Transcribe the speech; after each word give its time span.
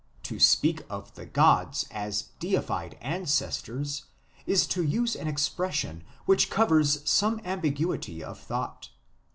To 0.31 0.39
speak 0.39 0.83
of 0.89 1.13
the 1.13 1.27
gods 1.27 1.85
as 1.91 2.23
deified 2.39 2.97
ancestors, 3.01 4.05
is 4.47 4.65
to 4.65 4.81
use 4.81 5.15
an 5.15 5.27
expression 5.27 6.03
which 6.25 6.49
covers 6.49 7.07
some 7.07 7.39
ambiguity 7.45 8.23
of 8.23 8.39
thought. 8.39 8.89